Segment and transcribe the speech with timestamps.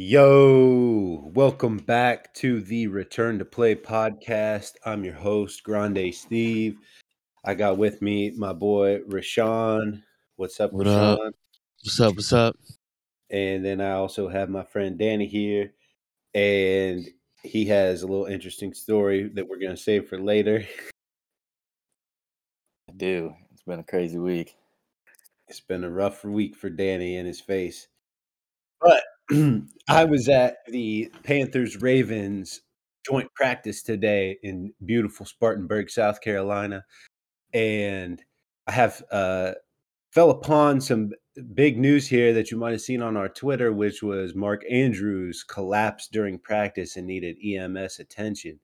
[0.00, 4.74] Yo, welcome back to the Return to Play podcast.
[4.86, 6.78] I'm your host, Grande Steve.
[7.44, 10.00] I got with me my boy Rashawn.
[10.36, 11.26] What's up, What Rashawn?
[11.26, 11.34] up?
[11.82, 12.14] What's up?
[12.14, 12.56] What's up?
[13.30, 15.72] And then I also have my friend Danny here,
[16.32, 17.04] and
[17.42, 20.64] he has a little interesting story that we're gonna save for later.
[22.88, 23.34] I do.
[23.50, 24.54] It's been a crazy week.
[25.48, 27.88] It's been a rough week for Danny and his face.
[28.80, 29.02] But
[29.88, 32.62] I was at the Panthers Ravens
[33.04, 36.84] joint practice today in beautiful Spartanburg, South Carolina.
[37.52, 38.22] And
[38.66, 39.52] I have uh,
[40.10, 41.10] fell upon some
[41.54, 45.44] big news here that you might have seen on our Twitter, which was Mark Andrews
[45.44, 48.58] collapsed during practice and needed EMS attention.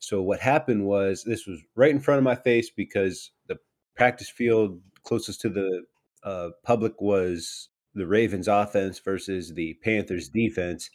[0.00, 3.56] So what happened was this was right in front of my face because the
[3.96, 5.82] practice field closest to the
[6.24, 10.90] uh, public was the Ravens offense versus the Panthers defense.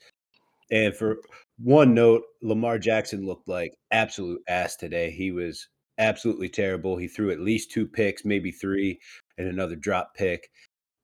[0.71, 1.71] And for mm-hmm.
[1.71, 5.11] one note, Lamar Jackson looked like absolute ass today.
[5.11, 6.97] He was absolutely terrible.
[6.97, 8.99] He threw at least two picks, maybe three,
[9.37, 10.49] and another drop pick.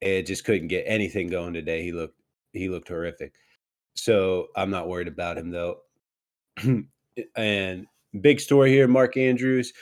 [0.01, 1.83] And just couldn't get anything going today.
[1.83, 2.19] He looked
[2.53, 3.33] he looked horrific.
[3.95, 5.77] So I'm not worried about him though.
[7.35, 7.85] and
[8.19, 9.73] big story here, Mark Andrews.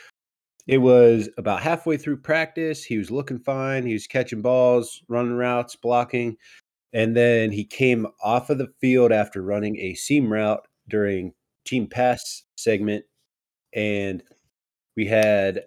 [0.69, 2.83] It was about halfway through practice.
[2.83, 3.87] He was looking fine.
[3.87, 6.37] He was catching balls, running routes, blocking.
[6.93, 11.33] And then he came off of the field after running a seam route during
[11.65, 13.03] team pass segment.
[13.73, 14.21] And
[14.95, 15.63] we had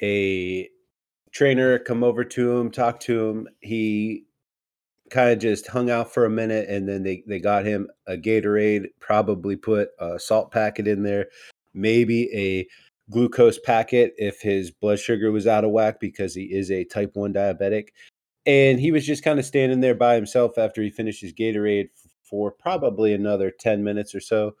[0.00, 0.70] a
[1.32, 3.48] trainer come over to him, talk to him.
[3.60, 4.24] He
[5.10, 8.16] kind of just hung out for a minute and then they, they got him a
[8.16, 11.26] Gatorade, probably put a salt packet in there,
[11.74, 12.66] maybe a
[13.10, 17.12] glucose packet if his blood sugar was out of whack because he is a type
[17.14, 17.88] 1 diabetic.
[18.46, 21.88] And he was just kind of standing there by himself after he finished his Gatorade
[22.22, 24.52] for probably another 10 minutes or so.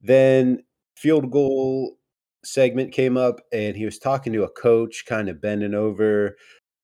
[0.00, 0.64] Then
[0.96, 1.98] field goal
[2.44, 6.36] segment came up and he was talking to a coach, kind of bending over,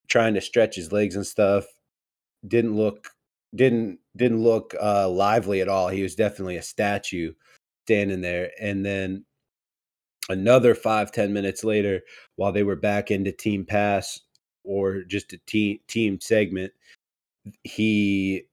[0.09, 1.65] trying to stretch his legs and stuff.
[2.47, 3.11] Didn't look
[3.55, 5.89] didn't didn't look uh lively at all.
[5.89, 7.33] He was definitely a statue
[7.87, 8.51] standing there.
[8.61, 9.25] And then
[10.29, 12.03] another five ten minutes later,
[12.37, 14.21] while they were back into team pass
[14.65, 16.73] or just a team team segment,
[17.65, 18.45] he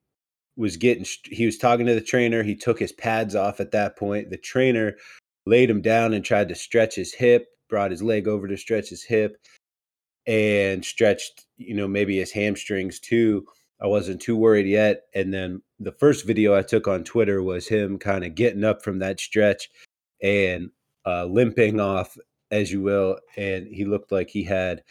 [0.56, 2.42] was getting he was talking to the trainer.
[2.42, 4.30] He took his pads off at that point.
[4.30, 4.96] The trainer
[5.46, 8.88] laid him down and tried to stretch his hip, brought his leg over to stretch
[8.88, 9.36] his hip,
[10.26, 13.46] and stretched, you know, maybe his hamstrings too.
[13.80, 15.02] I wasn't too worried yet.
[15.14, 18.82] And then the first video I took on Twitter was him kind of getting up
[18.82, 19.68] from that stretch
[20.22, 20.70] and
[21.06, 22.16] uh, limping off,
[22.50, 24.82] as you will, and he looked like he had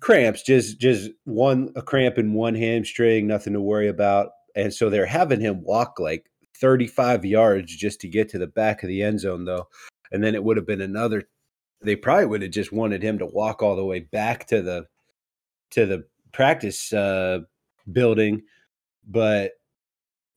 [0.00, 4.30] cramps, just just one a cramp in one hamstring, nothing to worry about.
[4.54, 8.82] And so they're having him walk like 35 yards just to get to the back
[8.82, 9.68] of the end zone, though.
[10.10, 11.22] And then it would have been another.
[11.80, 14.86] They probably would have just wanted him to walk all the way back to the
[15.70, 17.40] to the practice uh,
[17.90, 18.42] building,
[19.06, 19.52] but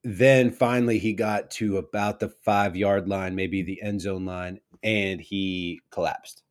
[0.04, 4.60] then finally he got to about the five yard line, maybe the end zone line,
[4.86, 6.44] and he collapsed.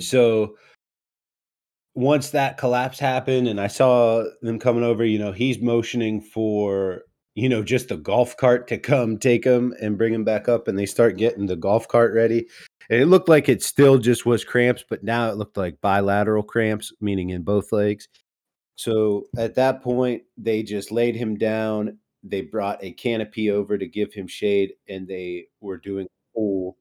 [0.00, 0.56] So
[1.94, 7.02] once that collapse happened and I saw them coming over, you know, he's motioning for,
[7.34, 10.68] you know, just the golf cart to come take him and bring him back up.
[10.68, 12.46] And they start getting the golf cart ready.
[12.90, 16.42] And it looked like it still just was cramps, but now it looked like bilateral
[16.42, 18.08] cramps, meaning in both legs.
[18.76, 21.98] So at that point, they just laid him down.
[22.22, 26.76] They brought a canopy over to give him shade, and they were doing a full.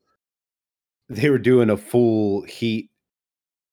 [1.10, 2.90] They were doing a full heat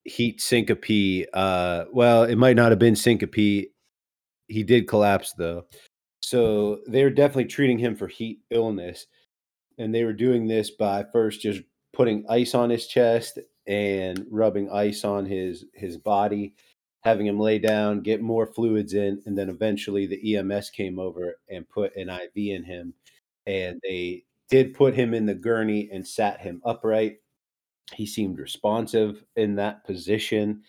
[0.04, 1.26] heat syncope.
[1.32, 3.34] Uh, well, it might not have been syncope.
[4.46, 5.66] He did collapse though,
[6.20, 9.06] so they were definitely treating him for heat illness,
[9.78, 11.62] and they were doing this by first just
[11.92, 16.54] putting ice on his chest and rubbing ice on his his body
[17.04, 21.36] having him lay down, get more fluids in, and then eventually the EMS came over
[21.50, 22.94] and put an IV in him.
[23.46, 27.16] And they did put him in the gurney and sat him upright.
[27.92, 30.62] He seemed responsive in that position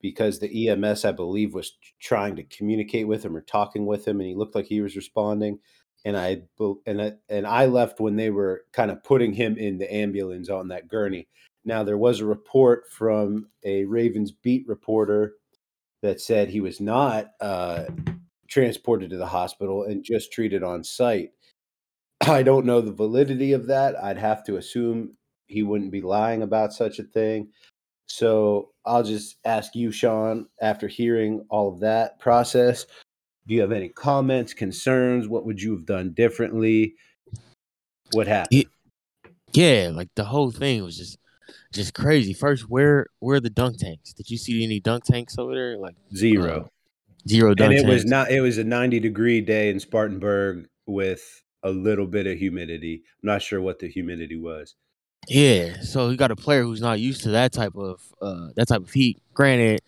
[0.00, 4.20] because the EMS, I believe, was trying to communicate with him or talking with him,
[4.20, 5.58] and he looked like he was responding.
[6.04, 6.42] And I
[6.86, 10.48] and I, and I left when they were kind of putting him in the ambulance
[10.48, 11.28] on that gurney.
[11.64, 15.34] Now, there was a report from a Ravens beat reporter
[16.02, 17.84] that said he was not uh,
[18.48, 21.30] transported to the hospital and just treated on site.
[22.20, 23.96] I don't know the validity of that.
[24.02, 25.17] I'd have to assume
[25.48, 27.48] he wouldn't be lying about such a thing.
[28.06, 32.86] So I'll just ask you, Sean, after hearing all of that process,
[33.46, 35.26] Do you have any comments, concerns?
[35.26, 36.94] What would you have done differently?
[38.12, 38.66] What happened?
[39.54, 41.18] Yeah, like the whole thing was just
[41.72, 42.34] just crazy.
[42.34, 44.12] First, where where are the dunk tanks?
[44.12, 45.78] Did you see any dunk tanks over there?
[45.78, 46.70] Like Zero.
[47.26, 48.30] zero dunk and it was not.
[48.30, 53.02] It was a ninety degree day in Spartanburg with a little bit of humidity.
[53.22, 54.74] I'm not sure what the humidity was.
[55.26, 58.68] Yeah, so you got a player who's not used to that type of uh that
[58.68, 59.20] type of heat.
[59.34, 59.80] Granted,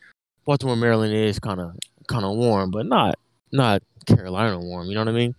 [0.45, 1.77] Baltimore, Maryland is kind of
[2.09, 3.15] kind of warm, but not
[3.53, 4.89] not Carolina warm.
[4.89, 5.35] You know what I mean?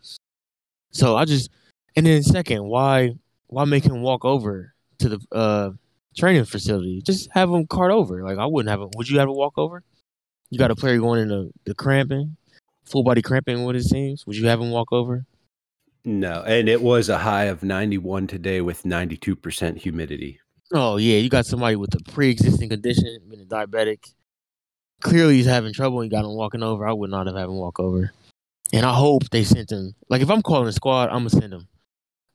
[0.92, 1.50] So I just
[1.96, 3.16] and then second, why
[3.48, 5.72] why make him walk over to the uh
[6.18, 7.02] training facility?
[7.06, 8.24] Just have him cart over.
[8.24, 8.90] Like I wouldn't have him.
[8.96, 9.84] Would you have a walk over?
[10.50, 12.36] You got a player going into the cramping,
[12.86, 13.64] full body cramping.
[13.64, 14.26] What it seems.
[14.26, 15.26] Would you have him walk over?
[16.04, 20.40] No, and it was a high of 91 today with 92% humidity.
[20.74, 24.12] Oh yeah, you got somebody with a pre-existing condition, been a diabetic.
[25.02, 26.04] Clearly, he's having trouble.
[26.04, 26.88] You got him walking over.
[26.88, 28.12] I would not have had him walk over.
[28.74, 29.94] And I hope they sent him.
[30.10, 31.68] Like if I'm calling the squad, I'm gonna send him.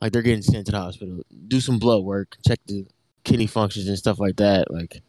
[0.01, 1.23] Like they're getting sent to the hospital.
[1.49, 2.87] Do some blood work, check the
[3.25, 4.71] kidney functions and stuff like that.
[4.71, 5.01] Like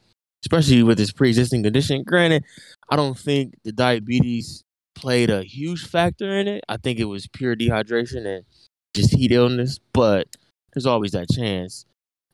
[0.43, 2.03] especially with his pre-existing condition.
[2.03, 2.43] Granted,
[2.89, 4.63] I don't think the diabetes
[4.97, 6.63] played a huge factor in it.
[6.67, 8.45] I think it was pure dehydration and
[8.93, 9.79] just heat illness.
[9.93, 10.27] But
[10.73, 11.85] there's always that chance.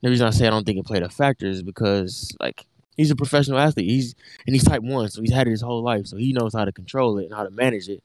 [0.01, 2.65] The reason I say I don't think it played a factor is because like
[2.97, 3.89] he's a professional athlete.
[3.89, 4.15] He's
[4.45, 6.07] and he's type one, so he's had it his whole life.
[6.07, 8.03] So he knows how to control it and how to manage it.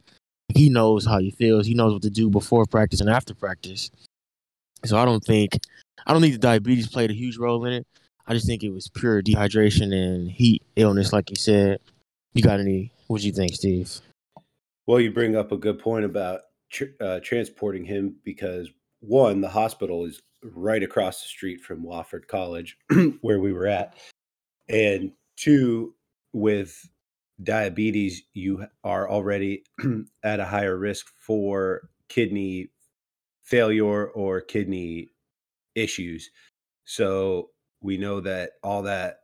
[0.54, 1.66] He knows how he feels.
[1.66, 3.90] He knows what to do before practice and after practice.
[4.84, 5.58] So I don't think
[6.06, 7.86] I don't think the diabetes played a huge role in it.
[8.26, 11.80] I just think it was pure dehydration and heat illness, like you said.
[12.34, 12.92] You got any?
[13.06, 14.00] What do you think, Steve?
[14.88, 16.40] Well, you bring up a good point about
[16.70, 18.70] tr- uh, transporting him because
[19.00, 22.78] one, the hospital is right across the street from Wofford College,
[23.20, 23.98] where we were at,
[24.66, 25.94] and two,
[26.32, 26.88] with
[27.42, 29.62] diabetes, you are already
[30.22, 32.70] at a higher risk for kidney
[33.42, 35.08] failure or kidney
[35.74, 36.30] issues.
[36.86, 37.50] So
[37.82, 39.18] we know that all that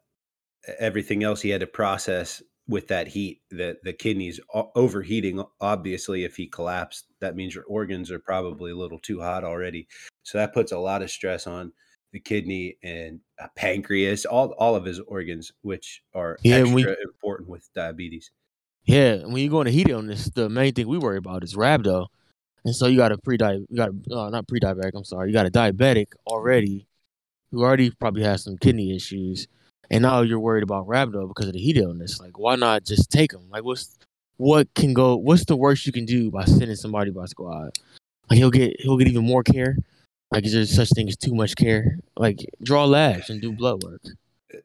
[0.79, 4.41] everything else he had to process with that heat the the kidneys
[4.75, 9.45] overheating obviously if he collapsed that means your organs are probably a little too hot
[9.45, 9.87] already.
[10.23, 11.73] So that puts a lot of stress on
[12.13, 16.97] the kidney and uh, pancreas all all of his organs which are Yeah, extra we-
[17.05, 18.31] important with diabetes.
[18.87, 22.07] Yeah, when you go into heat illness, the main thing we worry about is rhabdo,
[22.67, 24.93] and so you got a pre you got a uh, not pre diabetic.
[24.95, 26.87] I'm sorry, you got a diabetic already,
[27.51, 29.49] who already probably has some kidney issues,
[29.91, 32.21] and now you're worried about rhabdo because of the heat illness.
[32.21, 33.49] Like, why not just take him?
[33.51, 33.97] Like, what's
[34.37, 35.17] what can go?
[35.17, 37.71] What's the worst you can do by sending somebody by squad?
[38.31, 39.77] Like, he'll get he'll get even more care.
[40.31, 41.99] Like, is there such thing as too much care?
[42.17, 44.01] Like, draw labs and do blood work.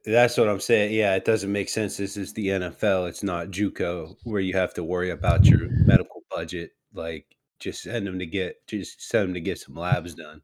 [0.06, 3.48] that's what i'm saying yeah it doesn't make sense this is the nfl it's not
[3.50, 7.26] juco where you have to worry about your medical budget like
[7.60, 10.42] just send them to get just send them to get some labs done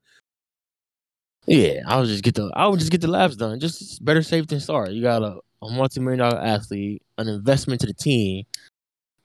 [1.48, 3.60] Yeah, I would just get the I would just get the labs done.
[3.60, 4.94] Just better safe than sorry.
[4.94, 8.46] You got a, a multi million dollar athlete, an investment to the team.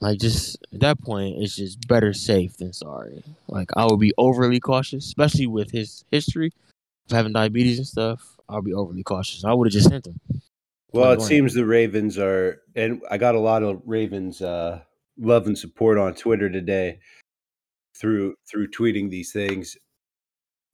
[0.00, 3.22] Like just at that point, it's just better safe than sorry.
[3.48, 6.52] Like I would be overly cautious, especially with his history
[7.06, 8.36] of having diabetes and stuff.
[8.48, 9.44] I'll be overly cautious.
[9.44, 10.20] I would have just sent him.
[10.92, 14.80] Well, it seems the Ravens are, and I got a lot of Ravens uh,
[15.18, 16.98] love and support on Twitter today
[17.96, 19.76] through through tweeting these things.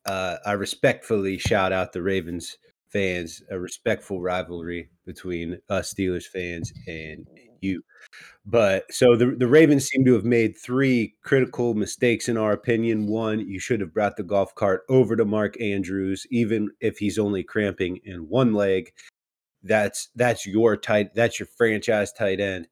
[0.06, 2.56] Uh, I respectfully shout out the Ravens
[2.88, 7.26] fans, a respectful rivalry between us Steelers fans and
[7.60, 7.82] you.
[8.44, 13.06] But so the the Ravens seem to have made three critical mistakes in our opinion.
[13.08, 17.18] One, you should have brought the golf cart over to Mark Andrews, even if he's
[17.18, 18.92] only cramping in one leg.
[19.62, 22.68] That's that's your tight that's your franchise tight end.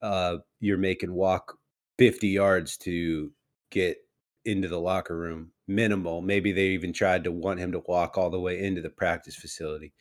[0.00, 1.58] Uh, you're making walk
[1.98, 3.32] 50 yards to
[3.70, 3.98] get
[4.46, 8.30] into the locker room minimal maybe they even tried to want him to walk all
[8.30, 9.92] the way into the practice facility.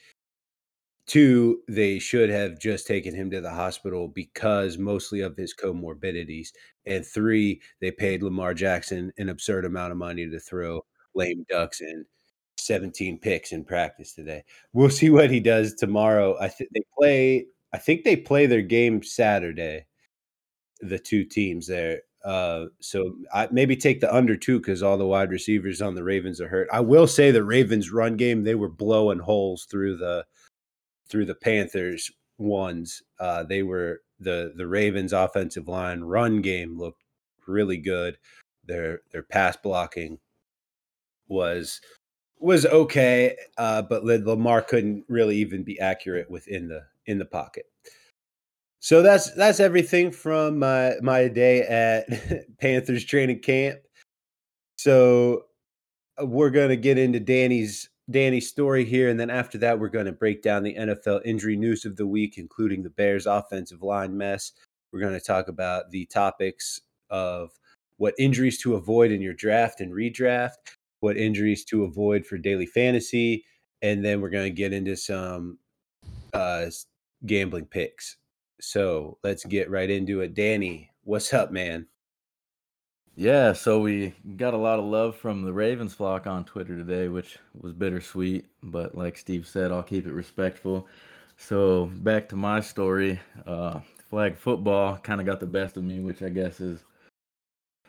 [1.08, 6.50] Two they should have just taken him to the hospital because mostly of his comorbidities
[6.86, 10.84] and three they paid lamar jackson an absurd amount of money to throw
[11.14, 12.06] lame ducks and
[12.58, 14.44] 17 picks in practice today.
[14.74, 16.38] We'll see what he does tomorrow.
[16.40, 19.86] I think they play i think they play their game saturday
[20.82, 22.02] the two teams there.
[22.26, 26.04] Uh, so I maybe take the under two because all the wide receivers on the
[26.04, 26.68] Ravens are hurt.
[26.74, 30.26] I will say the Ravens run game they were blowing holes through the
[31.08, 33.04] through the Panthers ones.
[33.20, 37.04] Uh, they were the the Ravens offensive line run game looked
[37.48, 38.18] really good.
[38.66, 40.18] Their their pass blocking
[41.28, 41.80] was
[42.40, 47.66] was okay, uh, but Lamar couldn't really even be accurate within the in the pocket.
[48.80, 53.80] So that's that's everything from my my day at Panthers training camp.
[54.78, 55.44] So
[56.22, 59.90] uh, we're going to get into Danny's Danny's story here, and then after that, we're
[59.90, 63.82] going to break down the NFL injury news of the week, including the Bears' offensive
[63.82, 64.52] line mess.
[64.92, 67.52] We're going to talk about the topics of
[67.98, 70.58] what injuries to avoid in your draft and redraft,
[71.00, 73.46] what injuries to avoid for daily fantasy,
[73.82, 75.58] and then we're going to get into some
[76.34, 76.68] uh,
[77.26, 78.18] gambling picks.
[78.60, 80.34] So let's get right into it.
[80.34, 81.88] Danny, what's up, man?
[83.18, 87.08] Yeah, so we got a lot of love from the Ravens flock on Twitter today,
[87.08, 88.46] which was bittersweet.
[88.62, 90.88] But like Steve said, I'll keep it respectful.
[91.38, 93.20] So back to my story.
[93.48, 96.84] Uh, flag football kind of got the best of me, which I guess is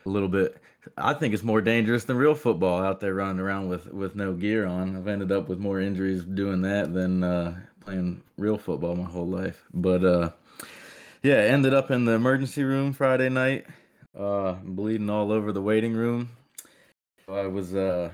[0.04, 0.56] a little bit.
[0.96, 4.32] I think it's more dangerous than real football out there running around with with no
[4.32, 4.96] gear on.
[4.96, 9.26] I've ended up with more injuries doing that than uh, playing real football my whole
[9.26, 9.64] life.
[9.74, 10.30] But uh,
[11.26, 13.66] yeah, ended up in the emergency room Friday night
[14.16, 16.30] uh, bleeding all over the waiting room.
[17.28, 18.10] I was uh,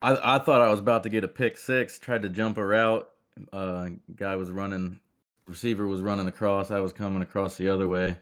[0.00, 1.98] I I thought I was about to get a pick six.
[1.98, 3.06] Tried to jump a route.
[3.52, 4.98] Uh, guy was running,
[5.46, 6.70] receiver was running across.
[6.70, 8.16] I was coming across the other way,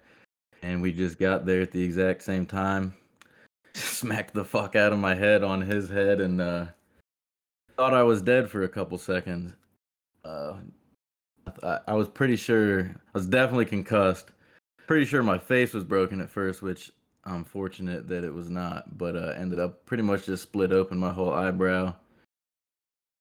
[0.63, 2.95] and we just got there at the exact same time.
[3.75, 6.67] Smacked the fuck out of my head on his head, and uh,
[7.77, 9.55] thought I was dead for a couple seconds.
[10.25, 10.55] Uh,
[11.87, 14.31] I, was pretty sure I was definitely concussed
[14.89, 16.91] pretty sure my face was broken at first, which
[17.25, 20.99] I'm fortunate that it was not, but uh, ended up pretty much just split open
[20.99, 21.95] my whole eyebrow.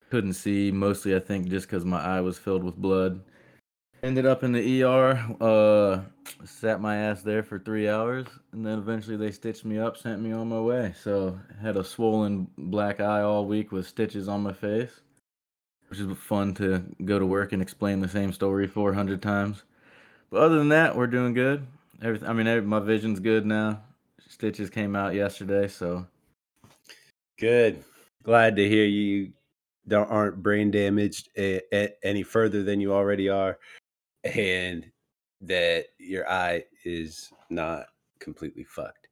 [0.10, 3.22] Couldn't see, mostly I think just because my eye was filled with blood.
[4.02, 6.00] Ended up in the ER, uh,
[6.46, 10.22] sat my ass there for three hours, and then eventually they stitched me up, sent
[10.22, 10.94] me on my way.
[11.04, 15.02] So had a swollen black eye all week with stitches on my face,
[15.88, 19.64] which is fun to go to work and explain the same story 400 times.
[20.30, 21.66] But other than that, we're doing good.
[22.02, 22.28] Everything.
[22.28, 23.82] I mean, every, my vision's good now.
[24.30, 26.06] Stitches came out yesterday, so
[27.40, 27.84] good.
[28.24, 29.32] Glad to hear you
[29.88, 33.58] don't aren't brain damaged a, a, any further than you already are,
[34.26, 34.86] and
[35.42, 37.86] that your eye is not
[38.20, 39.08] completely fucked.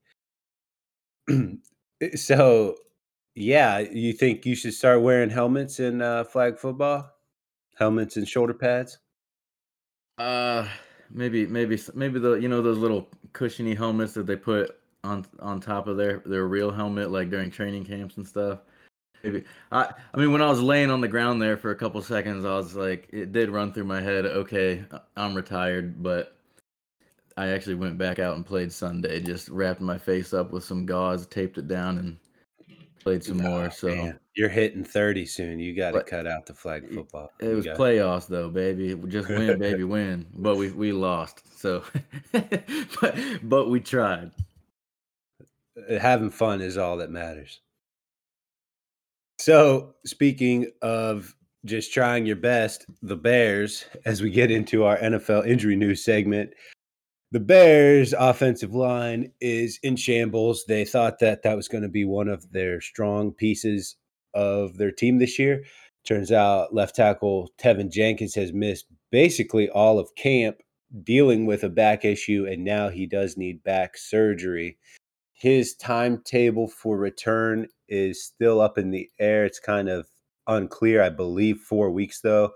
[2.15, 2.75] so,
[3.35, 7.11] yeah, you think you should start wearing helmets in uh, flag football?
[7.77, 8.97] Helmets and shoulder pads?
[10.17, 10.65] Uh,
[11.11, 15.59] maybe maybe maybe the you know those little cushiony helmets that they put on on
[15.59, 18.59] top of their their real helmet like during training camps and stuff
[19.23, 22.01] maybe i i mean when i was laying on the ground there for a couple
[22.01, 24.83] seconds i was like it did run through my head okay
[25.15, 26.37] i'm retired but
[27.37, 30.85] i actually went back out and played sunday just wrapped my face up with some
[30.85, 32.17] gauze taped it down and
[33.05, 34.19] played some oh, more so man.
[34.35, 35.59] You're hitting 30 soon.
[35.59, 37.31] You got to cut out the flag football.
[37.39, 38.95] It was playoffs though, baby.
[39.07, 40.25] Just win, baby, win.
[40.33, 41.43] But we we lost.
[41.57, 41.83] So,
[42.31, 44.31] but but we tried.
[45.89, 47.61] Uh, having fun is all that matters.
[49.39, 51.35] So, speaking of
[51.65, 56.51] just trying your best, the Bears, as we get into our NFL injury news segment,
[57.31, 60.65] the Bears' offensive line is in shambles.
[60.67, 63.95] They thought that that was going to be one of their strong pieces
[64.33, 65.63] of their team this year.
[66.05, 70.57] Turns out left tackle Teven Jenkins has missed basically all of camp
[71.03, 74.77] dealing with a back issue, and now he does need back surgery.
[75.33, 79.45] His timetable for return is still up in the air.
[79.45, 80.07] It's kind of
[80.47, 81.01] unclear.
[81.01, 82.51] I believe four weeks though.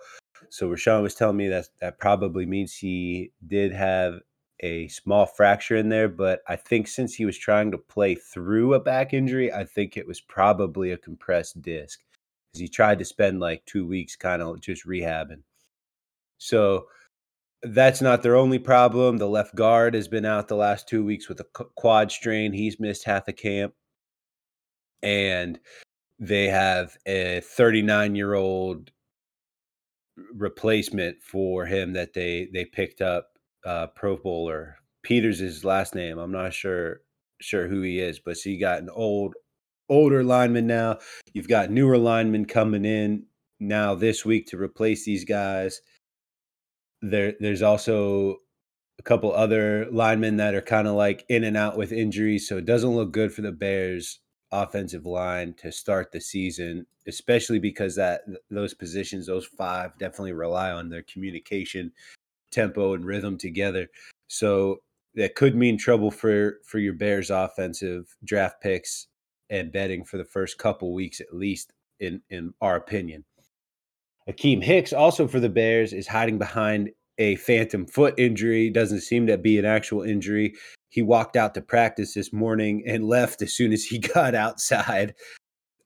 [0.49, 4.19] So Rashawn was telling me that that probably means he did have
[4.61, 8.73] a small fracture in there, but I think since he was trying to play through
[8.73, 11.99] a back injury, I think it was probably a compressed disc
[12.51, 15.41] because he tried to spend like two weeks kind of just rehabbing.
[16.37, 16.87] So
[17.63, 19.17] that's not their only problem.
[19.17, 22.53] The left guard has been out the last two weeks with a quad strain.
[22.53, 23.73] He's missed half a camp.
[25.01, 25.59] And
[26.19, 28.91] they have a 39 year old
[30.33, 34.77] replacement for him that they they picked up uh, Pro Bowler.
[35.03, 36.17] Peters is his last name.
[36.17, 37.01] I'm not sure
[37.41, 39.35] sure who he is, but so you got an old
[39.87, 40.99] older lineman now.
[41.33, 43.25] You've got newer linemen coming in
[43.59, 45.81] now this week to replace these guys.
[47.01, 48.37] There there's also
[48.99, 52.57] a couple other linemen that are kind of like in and out with injuries, so
[52.57, 54.19] it doesn't look good for the Bears
[54.51, 60.71] offensive line to start the season, especially because that those positions, those five definitely rely
[60.71, 61.91] on their communication
[62.51, 63.87] tempo and rhythm together.
[64.27, 64.77] So
[65.15, 69.07] that could mean trouble for for your Bears offensive draft picks
[69.49, 73.25] and betting for the first couple weeks at least in in our opinion.
[74.29, 79.27] Akiem Hicks also for the Bears is hiding behind a phantom foot injury, doesn't seem
[79.27, 80.53] to be an actual injury.
[80.89, 85.15] He walked out to practice this morning and left as soon as he got outside,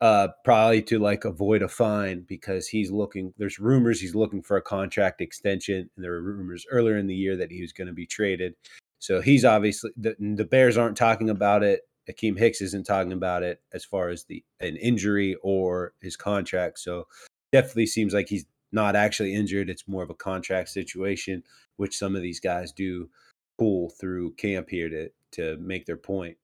[0.03, 3.33] uh, probably to like avoid a fine because he's looking.
[3.37, 7.15] There's rumors he's looking for a contract extension, and there were rumors earlier in the
[7.15, 8.53] year that he was going to be traded.
[8.99, 11.83] So he's obviously the, the Bears aren't talking about it.
[12.11, 16.79] Akiem Hicks isn't talking about it as far as the an injury or his contract.
[16.79, 17.07] So
[17.53, 19.69] definitely seems like he's not actually injured.
[19.69, 21.43] It's more of a contract situation,
[21.77, 23.09] which some of these guys do
[23.57, 26.35] pull through camp here to to make their point.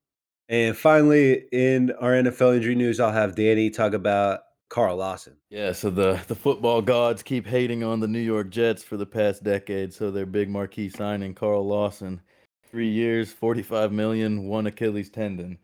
[0.50, 5.36] And finally, in our NFL injury news, I'll have Danny talk about Carl Lawson.
[5.52, 9.06] Yeah, so the the football gods keep hating on the New York Jets for the
[9.06, 9.94] past decade.
[9.94, 12.22] So their big marquee signing, Carl Lawson,
[12.70, 15.60] three years, forty five million, one Achilles tendon.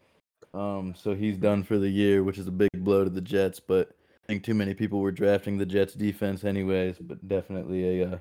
[0.53, 3.59] Um, so he's done for the year, which is a big blow to the Jets.
[3.59, 3.89] But
[4.23, 6.97] I think too many people were drafting the Jets defense anyways.
[6.99, 8.17] But definitely a uh,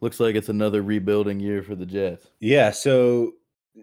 [0.00, 2.26] looks like it's another rebuilding year for the Jets.
[2.40, 3.34] Yeah, so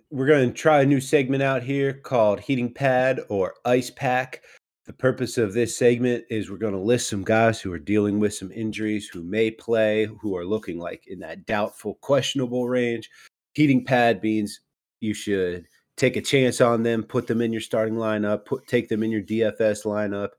[0.10, 4.42] we're going to try a new segment out here called Heating Pad or Ice Pack.
[4.86, 8.20] The purpose of this segment is we're going to list some guys who are dealing
[8.20, 13.10] with some injuries, who may play, who are looking like in that doubtful, questionable range.
[13.54, 14.60] Heating pad means
[15.00, 15.66] you should
[15.98, 19.12] take a chance on them, put them in your starting lineup, put take them in
[19.12, 20.30] your DFS lineup.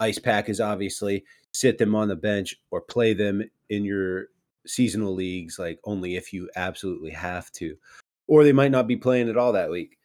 [0.00, 4.26] Ice pack is obviously sit them on the bench or play them in your
[4.66, 7.76] seasonal leagues, like only if you absolutely have to,
[8.26, 9.96] or they might not be playing at all that week.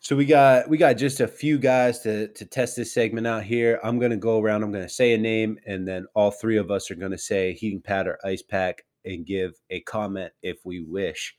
[0.00, 3.44] So we got we got just a few guys to to test this segment out
[3.44, 3.78] here.
[3.84, 4.64] I'm gonna go around.
[4.64, 7.80] I'm gonna say a name, and then all three of us are gonna say heating
[7.80, 11.34] pad or ice pack and give a comment if we wish.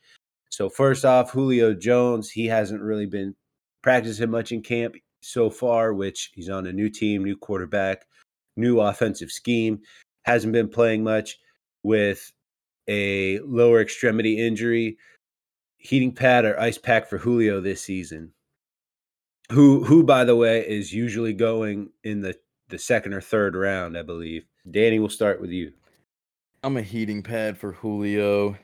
[0.48, 3.34] So first off, Julio Jones, he hasn't really been
[3.82, 8.06] practicing much in camp so far, which he's on a new team, new quarterback,
[8.56, 9.80] new offensive scheme,
[10.22, 11.38] hasn't been playing much
[11.82, 12.32] with
[12.88, 14.98] a lower extremity injury.
[15.76, 18.32] Heating pad or ice pack for Julio this season.
[19.52, 22.34] Who who by the way is usually going in the
[22.68, 24.46] the second or third round, I believe.
[24.70, 25.72] Danny, we'll start with you.
[26.62, 28.56] I'm a heating pad for Julio.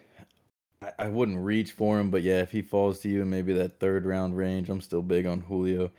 [0.83, 3.52] I, I wouldn't reach for him, but yeah, if he falls to you in maybe
[3.52, 5.90] that third round range, I'm still big on Julio.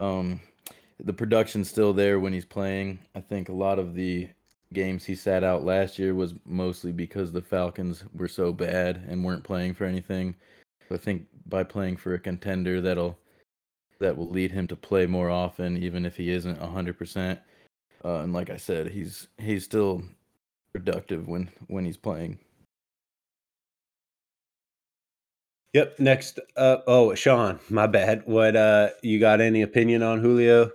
[0.00, 0.40] Um,
[0.98, 2.98] the production's still there when he's playing.
[3.14, 4.28] I think a lot of the
[4.72, 9.24] games he sat out last year was mostly because the Falcons were so bad and
[9.24, 10.34] weren't playing for anything.
[10.88, 13.18] So I think by playing for a contender, that'll
[14.00, 17.40] that will lead him to play more often, even if he isn't hundred uh, percent.
[18.04, 20.02] And like I said, he's he's still
[20.72, 22.38] productive when when he's playing.
[25.74, 25.98] Yep.
[25.98, 28.22] Next uh oh Sean, my bad.
[28.24, 30.70] What uh you got any opinion on Julio?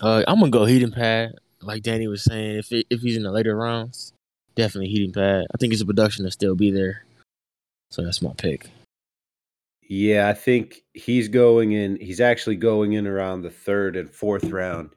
[0.00, 1.34] Uh, I'm gonna go heat and pad,
[1.66, 2.56] like Danny was saying.
[2.56, 4.12] If it, if he's in the later rounds,
[4.54, 5.46] definitely heating pad.
[5.54, 7.04] I think his production will still be there,
[7.90, 8.70] so that's my pick.
[9.86, 11.98] Yeah, I think he's going in.
[12.00, 14.90] He's actually going in around the third and fourth round.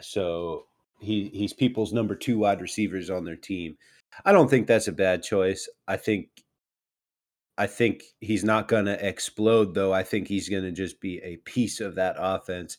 [0.00, 0.66] So
[1.00, 3.76] he he's people's number two wide receivers on their team.
[4.24, 5.68] I don't think that's a bad choice.
[5.88, 6.28] I think
[7.58, 9.92] I think he's not going to explode though.
[9.92, 12.76] I think he's going to just be a piece of that offense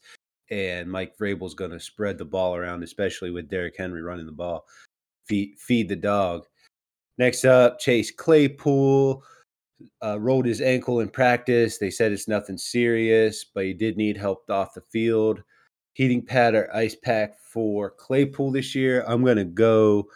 [0.49, 4.31] and Mike Vrabel's going to spread the ball around especially with Derrick Henry running the
[4.31, 4.65] ball.
[5.27, 6.45] Feed feed the dog.
[7.17, 9.23] Next up, Chase Claypool
[10.03, 11.77] uh, rolled his ankle in practice.
[11.77, 15.41] They said it's nothing serious, but he did need help off the field
[15.97, 19.03] heating pad or ice pack for Claypool this year.
[19.07, 20.07] I'm going to go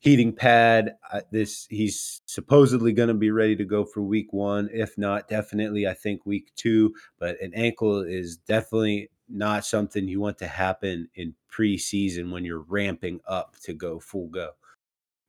[0.00, 0.96] heating pad.
[1.32, 4.68] this he's supposedly going to be ready to go for week one.
[4.70, 6.92] If not, definitely I think week two.
[7.18, 12.64] But an ankle is definitely not something you want to happen in preseason when you're
[12.68, 14.50] ramping up to go full go.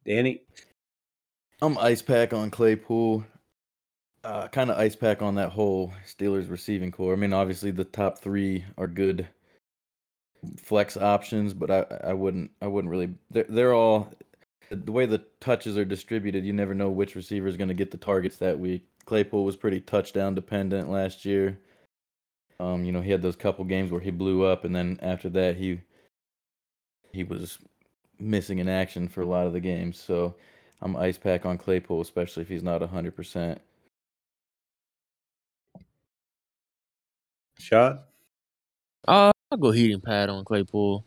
[0.06, 0.42] Danny,
[1.62, 3.24] I'm ice pack on Claypool.
[4.24, 7.14] Uh, kind of ice pack on that whole Steelers receiving corps.
[7.14, 9.28] I mean, obviously the top three are good
[10.58, 13.10] flex options, but I I wouldn't I wouldn't really.
[13.30, 14.14] They're, they're all
[14.70, 16.46] the way the touches are distributed.
[16.46, 18.86] You never know which receiver is going to get the targets that week.
[19.06, 21.60] Claypool was pretty touchdown dependent last year.
[22.62, 25.30] Um, you know, he had those couple games where he blew up, and then after
[25.30, 25.82] that, he
[27.12, 27.58] he was
[28.20, 30.00] missing in action for a lot of the games.
[30.00, 30.36] So
[30.80, 33.60] I'm ice pack on Claypool, especially if he's not hundred percent.
[37.58, 38.04] Shot.
[39.08, 41.04] Uh, I'll go heating pad on Claypool.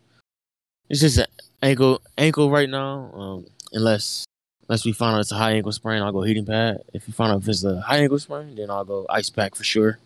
[0.88, 1.26] It's just an
[1.62, 3.12] ankle ankle right now.
[3.14, 4.24] Um, unless
[4.68, 6.78] unless we find out it's a high ankle sprain, I'll go heating pad.
[6.92, 9.54] If we find out if it's a high ankle sprain, then I'll go ice pack
[9.54, 10.00] for sure.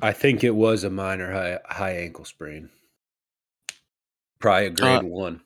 [0.00, 2.70] I think it was a minor high high ankle sprain.
[4.38, 5.40] Probably a grade uh, one.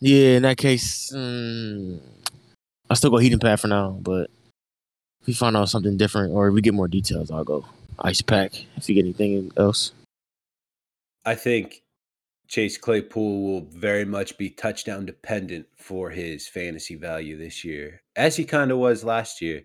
[0.00, 2.00] Yeah, in that case, mm,
[2.88, 3.90] I still go heating pad for now.
[4.00, 4.30] But
[5.20, 7.66] if we find out something different or if we get more details, I'll go
[7.98, 8.52] ice pack.
[8.76, 9.92] If you get anything else,
[11.26, 11.82] I think
[12.48, 18.36] Chase Claypool will very much be touchdown dependent for his fantasy value this year, as
[18.36, 19.62] he kind of was last year.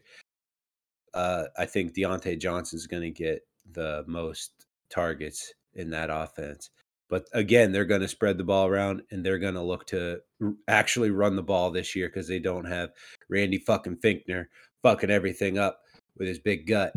[1.14, 4.52] Uh, I think Diontae Johnson's going to get the most
[4.90, 6.70] targets in that offense.
[7.10, 10.20] But again, they're going to spread the ball around and they're going to look to
[10.68, 12.90] actually run the ball this year because they don't have
[13.30, 14.46] Randy fucking Fichtner
[14.82, 15.82] fucking everything up
[16.18, 16.94] with his big gut.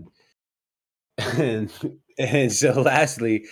[1.19, 1.71] And
[2.19, 3.47] and so lastly,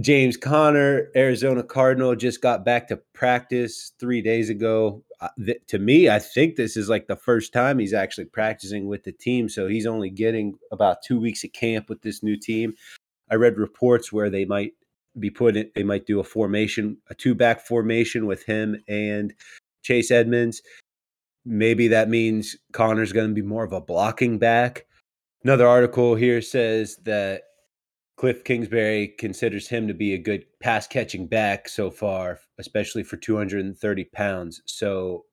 [0.00, 5.02] James Conner, Arizona Cardinal, just got back to practice three days ago.
[5.44, 9.04] Th- to me, I think this is like the first time he's actually practicing with
[9.04, 9.48] the team.
[9.48, 12.74] So he's only getting about two weeks of camp with this new team.
[13.30, 14.72] I read reports where they might
[15.18, 19.32] be put in, they might do a formation, a two back formation with him and
[19.82, 20.62] Chase Edmonds.
[21.44, 24.86] Maybe that means Conner's going to be more of a blocking back.
[25.44, 27.42] Another article here says that
[28.16, 33.18] Cliff Kingsbury considers him to be a good pass catching back so far, especially for
[33.18, 34.62] 230 pounds.
[34.64, 35.26] So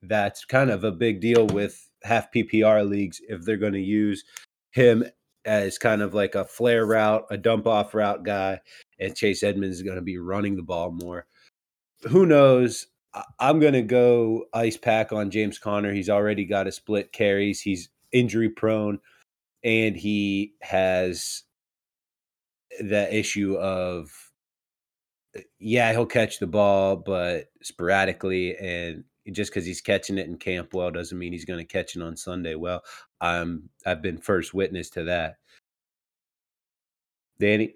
[0.00, 4.24] that's kind of a big deal with half PPR leagues if they're going to use
[4.70, 5.04] him
[5.44, 8.60] as kind of like a flare route, a dump off route guy,
[8.98, 11.26] and Chase Edmonds is going to be running the ball more.
[12.08, 12.86] Who knows?
[13.38, 15.92] I'm going to go ice pack on James Conner.
[15.92, 17.60] He's already got a split carries.
[17.60, 19.00] He's injury prone,
[19.64, 21.42] and he has
[22.80, 24.10] the issue of
[25.36, 30.36] eh, yeah, he'll catch the ball, but sporadically, and just because he's catching it in
[30.36, 32.82] camp well doesn't mean he's going to catch it on Sunday well.
[33.20, 35.36] I'm I've been first witness to that.
[37.40, 37.74] Danny,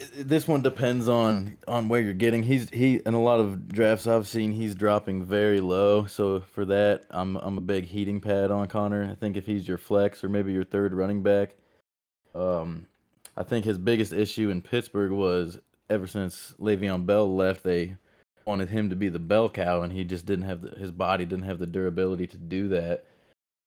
[0.00, 2.42] eh, eh, this one depends on on where you're getting.
[2.42, 6.06] He's he in a lot of drafts I've seen he's dropping very low.
[6.06, 9.08] So for that, I'm I'm a big heating pad on Conner.
[9.10, 11.56] I think if he's your flex or maybe your third running back,
[12.34, 12.86] um,
[13.36, 15.58] I think his biggest issue in Pittsburgh was
[15.90, 17.96] ever since Le'Veon Bell left, they
[18.46, 21.24] wanted him to be the bell cow, and he just didn't have the, his body
[21.24, 23.04] didn't have the durability to do that.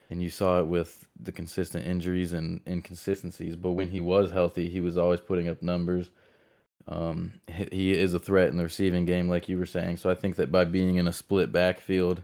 [0.10, 3.58] And you saw it with the consistent injuries and inconsistencies.
[3.58, 6.10] But when he was healthy, he was always putting up numbers.
[6.88, 9.98] Um, he is a threat in the receiving game, like you were saying.
[9.98, 12.24] So I think that by being in a split backfield,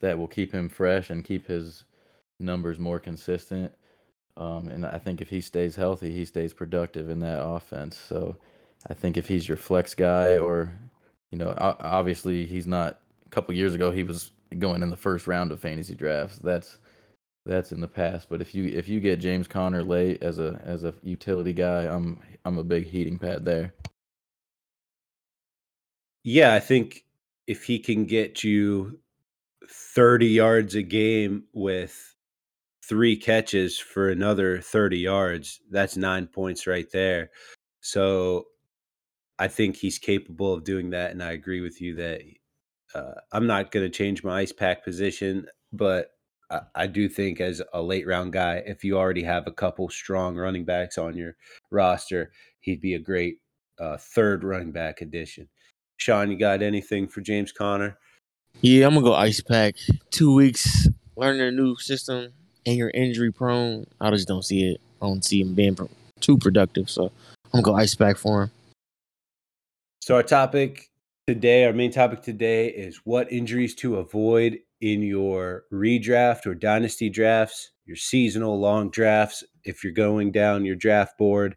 [0.00, 1.84] that will keep him fresh and keep his
[2.40, 3.72] numbers more consistent.
[4.40, 7.98] Um, and I think if he stays healthy, he stays productive in that offense.
[7.98, 8.36] So
[8.88, 10.72] I think if he's your flex guy, or
[11.30, 12.98] you know, obviously he's not.
[13.26, 16.38] A couple years ago, he was going in the first round of fantasy drafts.
[16.38, 16.78] That's
[17.46, 18.28] that's in the past.
[18.28, 21.84] But if you if you get James Conner late as a as a utility guy,
[21.84, 23.74] I'm I'm a big heating pad there.
[26.24, 27.04] Yeah, I think
[27.46, 28.98] if he can get you
[29.68, 32.09] 30 yards a game with
[32.90, 35.60] three catches for another 30 yards.
[35.70, 37.30] That's nine points right there.
[37.80, 38.46] So
[39.38, 41.12] I think he's capable of doing that.
[41.12, 42.22] And I agree with you that
[42.92, 46.08] uh, I'm not going to change my ice pack position, but
[46.50, 49.88] I, I, do think as a late round guy, if you already have a couple
[49.88, 51.36] strong running backs on your
[51.70, 53.36] roster, he'd be a great
[53.78, 55.48] uh, third running back addition.
[55.96, 57.98] Sean, you got anything for James Conner?
[58.62, 59.76] Yeah, I'm gonna go ice pack.
[60.10, 62.32] Two weeks learning a new system,
[62.66, 64.80] and you're injury prone, I just don't see it.
[65.00, 65.76] I don't see him being
[66.20, 66.90] too productive.
[66.90, 67.12] So
[67.46, 68.50] I'm gonna go ice back for him.
[70.00, 70.90] So our topic
[71.26, 77.10] today, our main topic today is what injuries to avoid in your redraft or dynasty
[77.10, 79.44] drafts, your seasonal long drafts.
[79.64, 81.56] If you're going down your draft board,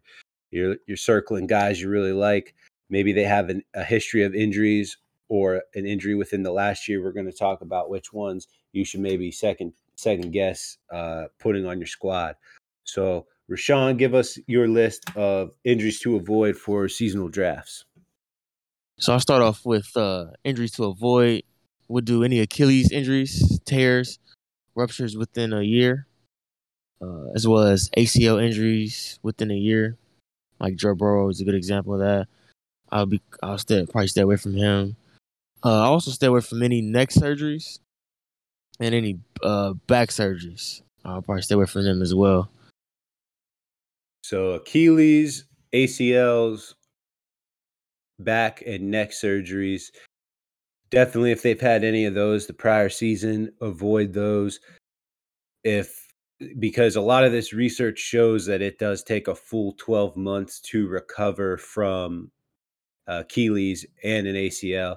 [0.50, 2.54] you're you're circling guys you really like.
[2.90, 4.96] Maybe they have an, a history of injuries
[5.28, 7.02] or an injury within the last year.
[7.02, 11.66] We're going to talk about which ones you should maybe second second guess uh, putting
[11.66, 12.36] on your squad.
[12.84, 17.84] So, Rashawn, give us your list of injuries to avoid for seasonal drafts.
[18.98, 21.42] So I'll start off with uh, injuries to avoid.
[21.88, 24.18] Would do any Achilles injuries, tears,
[24.74, 26.06] ruptures within a year,
[27.02, 29.98] uh, as well as ACL injuries within a year.
[30.58, 32.28] Like Joe Burrow is a good example of that.
[32.90, 34.96] I'll be I'll stay probably stay away from him.
[35.62, 37.80] Uh, I also stay away from any neck surgeries
[38.80, 40.82] and any uh, back surgeries.
[41.04, 42.50] I'll probably stay away from them as well.
[44.22, 46.74] So Achilles, ACLs,
[48.18, 49.90] back and neck surgeries.
[50.90, 54.60] Definitely, if they've had any of those the prior season, avoid those.
[55.62, 56.04] If
[56.58, 60.60] because a lot of this research shows that it does take a full 12 months
[60.60, 62.30] to recover from
[63.06, 64.96] Achilles and an ACL.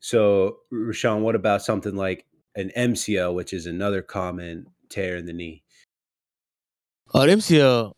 [0.00, 2.26] So, Rashawn, what about something like
[2.56, 5.62] an MCL, which is another common tear in the knee?
[7.14, 7.92] Uh, MCL,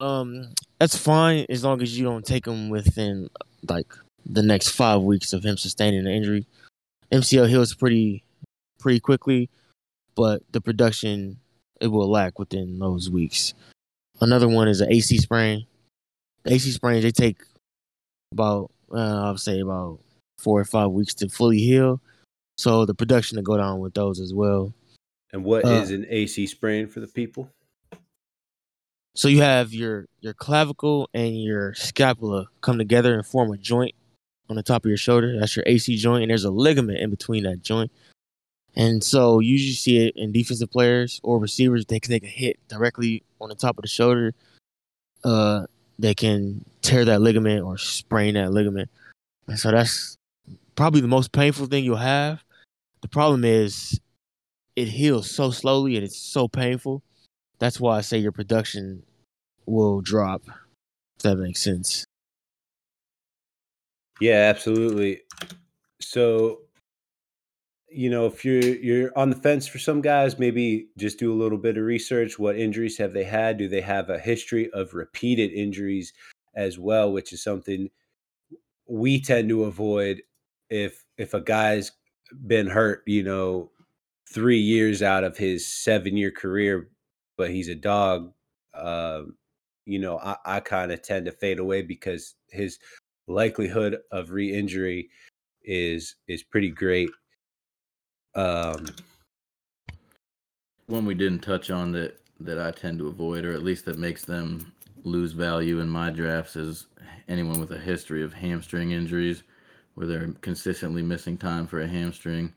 [0.00, 3.28] um, that's fine as long as you don't take him within
[3.68, 3.92] like
[4.24, 6.46] the next five weeks of him sustaining the injury.
[7.12, 8.24] MCL heals pretty
[8.78, 9.50] pretty quickly,
[10.14, 11.38] but the production
[11.80, 13.52] it will lack within those weeks.
[14.20, 15.66] Another one is an AC sprain.
[16.44, 17.42] The AC sprains they take
[18.32, 20.00] about uh, I would say about
[20.38, 22.00] four or five weeks to fully heal.
[22.56, 24.72] So the production to go down with those as well.
[25.32, 27.50] And what uh, is an AC sprain for the people?
[29.16, 33.94] So you have your your clavicle and your scapula come together and form a joint
[34.48, 35.38] on the top of your shoulder.
[35.38, 37.90] That's your AC joint, and there's a ligament in between that joint.
[38.76, 41.86] And so you usually see it in defensive players or receivers.
[41.86, 44.34] They can take a hit directly on the top of the shoulder.
[45.22, 45.66] Uh,
[45.98, 48.90] they can tear that ligament or sprain that ligament.
[49.46, 50.16] And so that's
[50.74, 52.43] probably the most painful thing you'll have.
[53.04, 54.00] The problem is
[54.76, 57.02] it heals so slowly and it's so painful.
[57.58, 59.02] That's why I say your production
[59.66, 60.44] will drop.
[61.16, 62.06] If that makes sense.
[64.22, 65.20] Yeah, absolutely.
[66.00, 66.62] So,
[67.90, 71.36] you know, if you're you're on the fence for some guys, maybe just do a
[71.36, 72.38] little bit of research.
[72.38, 73.58] What injuries have they had?
[73.58, 76.14] Do they have a history of repeated injuries
[76.54, 77.90] as well, which is something
[78.88, 80.22] we tend to avoid
[80.70, 81.92] if if a guy's
[82.46, 83.70] been hurt, you know,
[84.32, 86.88] 3 years out of his 7-year career,
[87.36, 88.32] but he's a dog,
[88.74, 89.22] uh,
[89.86, 92.78] you know, I, I kind of tend to fade away because his
[93.26, 95.08] likelihood of re-injury
[95.62, 97.10] is is pretty great.
[98.34, 98.86] Um,
[100.86, 103.98] one we didn't touch on that that I tend to avoid, or at least that
[103.98, 104.72] makes them
[105.04, 106.86] lose value in my drafts, is
[107.28, 109.42] anyone with a history of hamstring injuries,
[109.94, 112.52] where they're consistently missing time for a hamstring.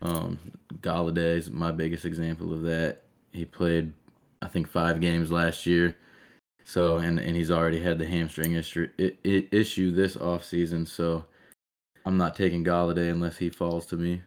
[0.00, 0.38] Um,
[0.80, 3.02] Golladay is my biggest example of that.
[3.32, 3.92] He played,
[4.40, 5.96] I think, five games last year
[6.64, 8.88] so and and he's already had the hamstring issue
[9.24, 10.86] issue this off season.
[10.86, 11.24] So
[12.04, 14.22] I'm not taking Golladay unless he falls to me.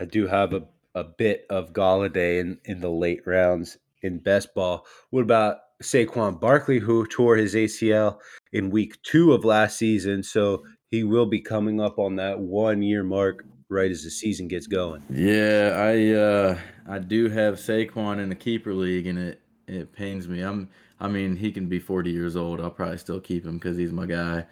[0.00, 0.62] I do have a,
[0.94, 4.86] a bit of Golladay in, in the late rounds in best ball.
[5.10, 8.18] What about Saquon Barkley, who tore his ACL
[8.52, 10.22] in week two of last season?
[10.22, 14.48] So he will be coming up on that one year mark right as the season
[14.48, 15.02] gets going.
[15.10, 16.58] Yeah, I uh,
[16.88, 20.40] I do have Saquon in the keeper league, and it it pains me.
[20.40, 20.68] I'm
[21.00, 22.60] I mean, he can be 40 years old.
[22.60, 24.46] I'll probably still keep him because he's my guy.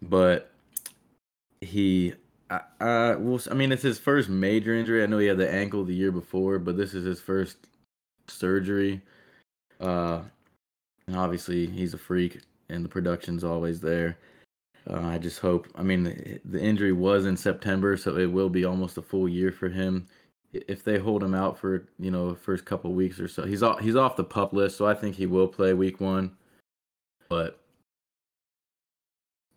[0.00, 0.52] But
[1.60, 2.14] he,
[2.48, 5.02] I, I, well, I mean, it's his first major injury.
[5.02, 7.56] I know he had the ankle the year before, but this is his first
[8.28, 9.02] surgery.
[9.80, 10.22] Uh,
[11.06, 12.40] and obviously, he's a freak,
[12.70, 14.18] and the production's always there.
[14.88, 15.68] Uh, I just hope.
[15.74, 19.28] I mean, the, the injury was in September, so it will be almost a full
[19.28, 20.06] year for him
[20.52, 23.80] if they hold him out for you know first couple weeks or so, he's off
[23.80, 26.36] he's off the pup list, so I think he will play week one.
[27.28, 27.60] But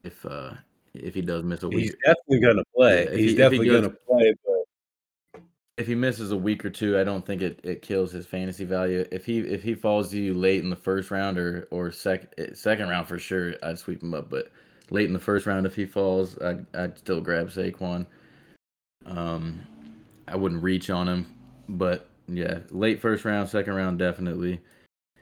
[0.03, 0.53] if uh
[0.93, 3.05] if he does miss a week, he's definitely gonna play.
[3.05, 4.35] Yeah, he's he, definitely he gonna play.
[4.45, 4.62] But
[5.77, 8.63] if he misses a week or two, I don't think it, it kills his fantasy
[8.63, 9.05] value.
[9.11, 12.29] If he if he falls to you late in the first round or or second
[12.37, 14.29] eh, second round for sure, I'd sweep him up.
[14.29, 14.51] But
[14.91, 18.05] late in the first round, if he falls, I'd, I'd still grab Saquon.
[19.05, 19.61] Um,
[20.27, 21.33] I wouldn't reach on him,
[21.67, 24.61] but yeah, late first round, second round, definitely.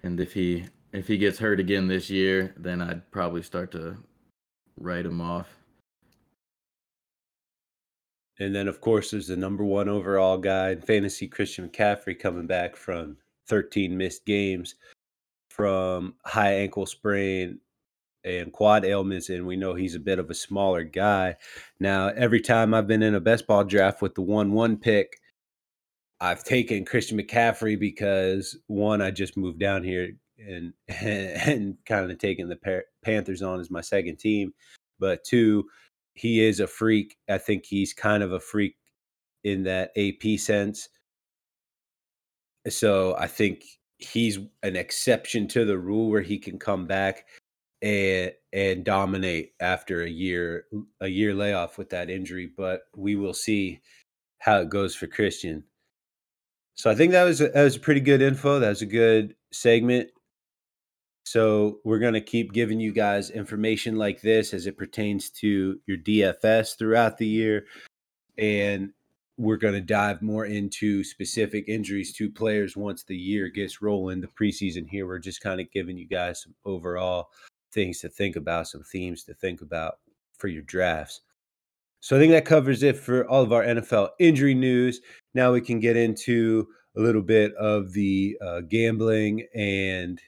[0.04, 3.98] And if he if he gets hurt again this year, then I'd probably start to
[4.78, 5.48] write him off.
[8.40, 12.48] And then, of course, there's the number one overall guy in fantasy, Christian McCaffrey, coming
[12.48, 13.18] back from
[13.48, 14.76] 13 missed games
[15.50, 17.60] from high ankle sprain
[18.24, 21.36] and quad ailments, and we know he's a bit of a smaller guy.
[21.80, 25.18] Now, every time I've been in a best ball draft with the one one pick,
[26.20, 32.18] I've taken Christian McCaffrey because one, I just moved down here and and kind of
[32.18, 34.54] taken the Panthers on as my second team,
[35.00, 35.66] but two,
[36.22, 37.18] he is a freak.
[37.28, 38.76] I think he's kind of a freak
[39.44, 40.88] in that AP sense.
[42.70, 43.64] So I think
[43.98, 47.26] he's an exception to the rule where he can come back
[47.82, 50.66] and and dominate after a year
[51.00, 52.52] a year layoff with that injury.
[52.56, 53.82] But we will see
[54.38, 55.64] how it goes for Christian.
[56.76, 58.60] So I think that was a, that was a pretty good info.
[58.60, 60.12] That was a good segment.
[61.24, 65.80] So we're going to keep giving you guys information like this as it pertains to
[65.86, 67.66] your DFS throughout the year.
[68.38, 68.92] And
[69.38, 74.22] we're going to dive more into specific injuries to players once the year gets rolling.
[74.22, 77.30] The preseason here, we're just kind of giving you guys some overall
[77.72, 80.00] things to think about, some themes to think about
[80.38, 81.22] for your drafts.
[82.02, 85.02] So I think that covers it for all of our NFL injury news.
[85.34, 90.20] Now we can get into a little bit of the uh, gambling and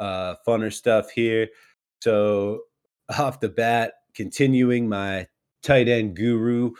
[0.00, 1.48] uh, funner stuff here.
[2.02, 2.62] So
[3.18, 5.26] off the bat, continuing my
[5.62, 6.72] tight end guru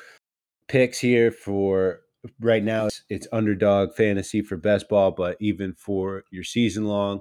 [0.69, 2.01] picks here for
[2.41, 2.87] right now.
[2.87, 7.21] It's, it's underdog fantasy for best ball, but even for your season long,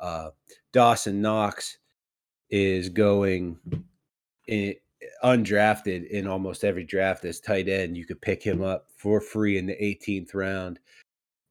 [0.00, 0.30] uh,
[0.72, 1.78] Dawson Knox
[2.50, 3.58] is going
[4.48, 4.74] in,
[5.24, 7.96] undrafted in almost every draft as tight end.
[7.96, 10.78] You could pick him up for free in the 18th round.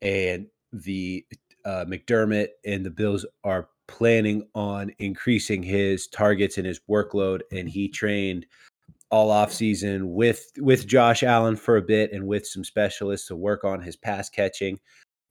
[0.02, 1.26] And the
[1.66, 7.42] uh, McDermott and the Bills are planning on increasing his targets and his workload.
[7.52, 8.46] And he trained
[9.10, 13.64] all offseason with with Josh Allen for a bit and with some specialists to work
[13.64, 14.80] on his pass catching.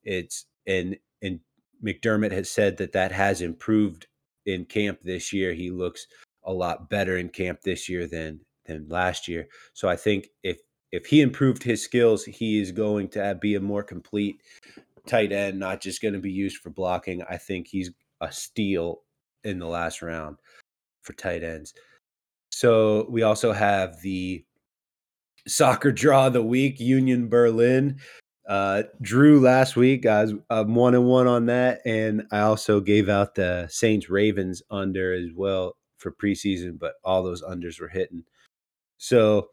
[0.04, 1.40] It's and and
[1.82, 4.06] McDermott has said that that has improved
[4.46, 5.52] in camp this year.
[5.54, 6.06] He looks
[6.44, 9.48] a lot better in camp this year than than last year.
[9.72, 10.58] So I think if
[10.92, 14.42] if he improved his skills, he is going to be a more complete
[15.06, 17.22] tight end, not just going to be used for blocking.
[17.28, 19.02] I think he's a steal
[19.44, 20.36] in the last round
[21.02, 21.74] for tight ends.
[22.50, 24.44] So we also have the
[25.46, 27.98] soccer draw of the week, Union Berlin.
[28.48, 33.08] Uh, Drew last week, guys, I'm one and one on that, and I also gave
[33.08, 38.24] out the Saints Ravens under as well for preseason, but all those unders were hitting.
[38.98, 39.50] So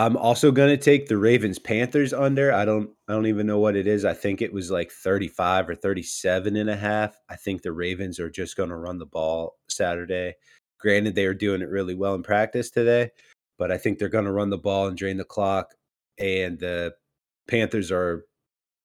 [0.00, 2.54] I'm also going to take the Ravens Panthers under.
[2.54, 4.06] I don't I don't even know what it is.
[4.06, 7.20] I think it was like 35 or 37 and a half.
[7.28, 10.36] I think the Ravens are just going to run the ball Saturday.
[10.80, 13.10] Granted they were doing it really well in practice today,
[13.58, 15.74] but I think they're going to run the ball and drain the clock
[16.18, 16.94] and the
[17.46, 18.24] Panthers are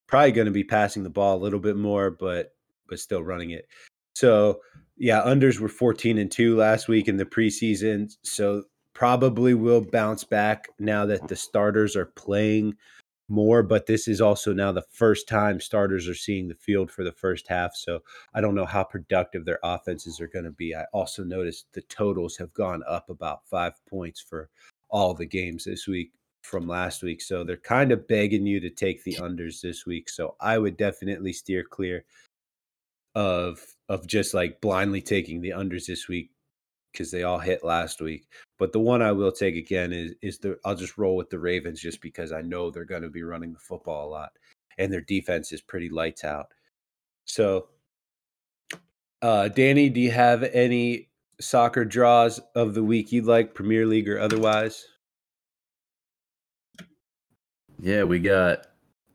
[0.08, 2.51] probably going to be passing the ball a little bit more but
[2.89, 3.69] but still running it.
[4.15, 4.60] So
[4.97, 8.13] yeah, unders were 14 and 2 last week in the preseason.
[8.25, 12.75] So probably will bounce back now that the starters are playing
[13.27, 17.03] more, but this is also now the first time starters are seeing the field for
[17.03, 17.75] the first half.
[17.75, 17.99] So
[18.34, 20.73] I don't know how productive their offenses are going to be.
[20.73, 24.49] I also noticed the totals have gone up about five points for
[24.89, 27.21] all the games this week from last week.
[27.21, 30.10] So they're kind of begging you to take the unders this week.
[30.10, 32.05] So I would definitely steer clear
[33.15, 36.31] of of just like blindly taking the unders this week
[36.95, 38.27] because they all hit last week.
[38.58, 41.39] But the one I will take again is is the I'll just roll with the
[41.39, 44.31] Ravens just because I know they're going to be running the football a lot
[44.77, 46.47] and their defense is pretty lights out.
[47.25, 47.69] So
[49.21, 51.10] uh Danny, do you have any
[51.41, 54.86] soccer draws of the week you'd like, Premier League or otherwise?
[57.81, 58.67] Yeah, we got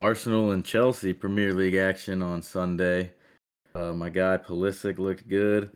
[0.02, 3.12] Arsenal and Chelsea Premier League action on Sunday.
[3.74, 5.70] Uh, my guy Pulisic looked good.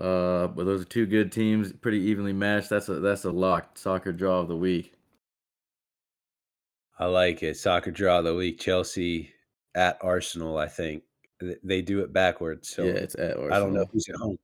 [0.00, 2.70] Uh, but those are two good teams, pretty evenly matched.
[2.70, 4.94] That's a that's a locked soccer draw of the week.
[6.98, 7.58] I like it.
[7.58, 8.58] Soccer draw of the week.
[8.58, 9.30] Chelsea
[9.74, 10.56] at Arsenal.
[10.56, 11.02] I think
[11.62, 12.68] they do it backwards.
[12.68, 13.52] So yeah, it's at Arsenal.
[13.52, 14.38] I don't know who's at home.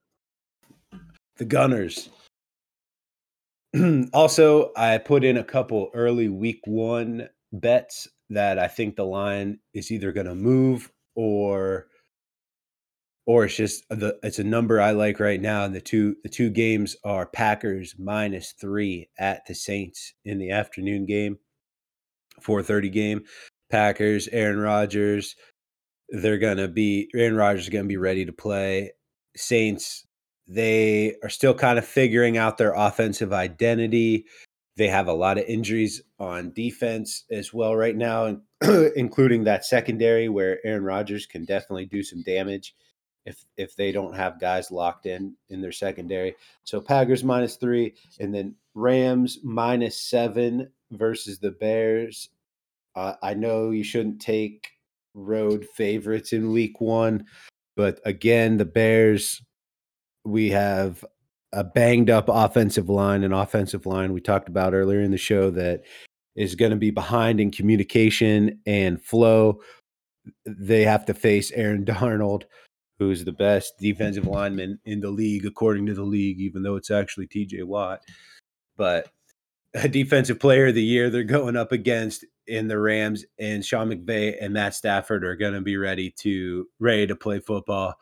[1.38, 2.10] The Gunners.
[4.12, 9.58] also, I put in a couple early week one bets that I think the line
[9.72, 11.88] is either going to move or
[13.26, 15.64] or it's just the it's a number I like right now.
[15.64, 20.50] And the two the two games are Packers minus three at the Saints in the
[20.50, 21.38] afternoon game,
[22.40, 23.24] four thirty game.
[23.68, 25.34] Packers, Aaron Rodgers,
[26.10, 28.92] they're gonna be Aaron Rodgers is gonna be ready to play.
[29.36, 30.06] Saints,
[30.46, 34.26] they are still kind of figuring out their offensive identity.
[34.76, 38.36] They have a lot of injuries on defense as well right now,
[38.94, 42.74] including that secondary where Aaron Rodgers can definitely do some damage
[43.26, 46.34] if if they don't have guys locked in in their secondary.
[46.64, 52.30] So Packers minus three, and then Rams minus seven versus the Bears.
[52.94, 54.68] Uh, I know you shouldn't take
[55.12, 57.26] road favorites in Week One,
[57.76, 59.42] but again, the Bears.
[60.24, 61.04] We have
[61.52, 65.50] a banged up offensive line, an offensive line we talked about earlier in the show
[65.50, 65.82] that
[66.34, 69.60] is going to be behind in communication and flow.
[70.44, 72.46] They have to face Aaron Donald
[72.98, 76.90] who's the best defensive lineman in the league, according to the league, even though it's
[76.90, 78.02] actually TJ Watt.
[78.76, 79.08] But
[79.74, 83.90] a defensive player of the year they're going up against in the Rams and Sean
[83.90, 87.94] McVay and Matt Stafford are going to be ready to ready to play football.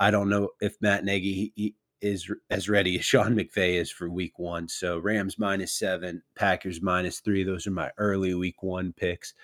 [0.00, 4.38] I don't know if Matt Nagy is as ready as Sean McVay is for week
[4.38, 4.68] one.
[4.68, 7.44] So Rams minus seven, Packers minus three.
[7.44, 9.34] Those are my early week one picks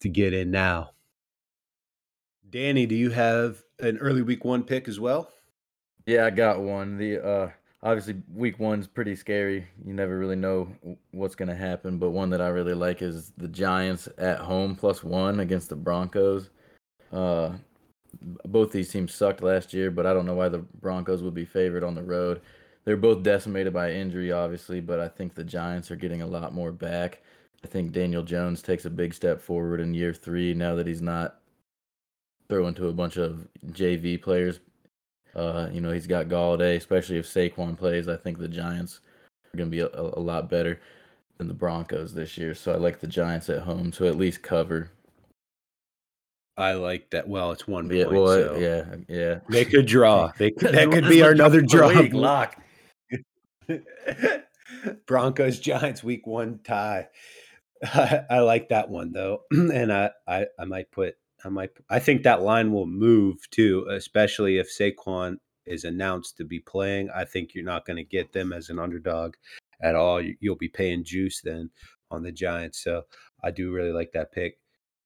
[0.00, 0.90] to get in now.
[2.54, 5.32] Danny, do you have an early week one pick as well?
[6.06, 6.96] Yeah, I got one.
[6.96, 7.50] The uh,
[7.82, 9.66] obviously week one's pretty scary.
[9.84, 10.68] You never really know
[11.10, 14.76] what's going to happen, but one that I really like is the Giants at home
[14.76, 16.50] plus one against the Broncos.
[17.12, 17.54] Uh,
[18.44, 21.44] both these teams sucked last year, but I don't know why the Broncos would be
[21.44, 22.40] favored on the road.
[22.84, 26.54] They're both decimated by injury, obviously, but I think the Giants are getting a lot
[26.54, 27.20] more back.
[27.64, 31.02] I think Daniel Jones takes a big step forward in year three now that he's
[31.02, 31.40] not
[32.48, 34.60] throwing into a bunch of JV players
[35.34, 38.08] uh, you know, he's got Golladay, especially if Saquon plays.
[38.08, 39.00] I think the Giants
[39.52, 40.80] are going to be a, a, lot better
[41.38, 42.54] than the Broncos this year.
[42.54, 44.90] So I like the Giants at home to at least cover.
[46.56, 47.26] I like that.
[47.26, 48.16] Well, it's one yeah, point.
[48.16, 49.40] Well, so yeah, yeah.
[49.48, 50.30] They could draw.
[50.38, 51.88] They could, that could be our another draw.
[52.12, 52.56] Lock.
[55.06, 57.08] Broncos Giants week one tie.
[57.82, 61.68] I, I, like that one though, and I, I I might put I.
[61.90, 65.36] I think that line will move too, especially if Saquon
[65.66, 67.08] is announced to be playing.
[67.14, 69.34] I think you're not going to get them as an underdog
[69.82, 70.22] at all.
[70.40, 71.70] You'll be paying juice then
[72.10, 72.82] on the Giants.
[72.82, 73.02] So
[73.42, 74.58] I do really like that pick.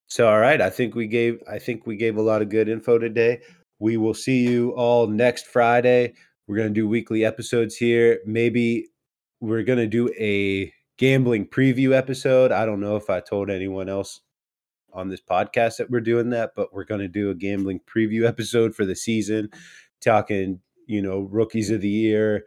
[0.06, 1.42] So all right, I think we gave.
[1.50, 3.40] I think we gave a lot of good info today.
[3.78, 6.14] We will see you all next Friday.
[6.46, 8.20] We're going to do weekly episodes here.
[8.24, 8.88] Maybe
[9.40, 12.52] we're going to do a gambling preview episode.
[12.52, 14.20] I don't know if I told anyone else
[14.92, 18.26] on this podcast that we're doing that, but we're going to do a gambling preview
[18.26, 19.50] episode for the season,
[20.00, 22.44] talking, you know, rookies of the year,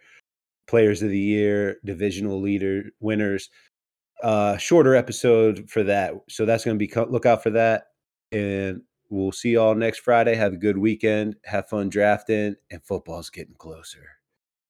[0.68, 3.50] players of the year, divisional leader winners.
[4.24, 6.14] Uh, shorter episode for that.
[6.30, 7.86] So that's going to be look out for that.
[8.32, 10.36] And we'll see y'all next Friday.
[10.36, 11.38] Have a good weekend.
[11.46, 14.21] Have fun drafting, and football's getting closer.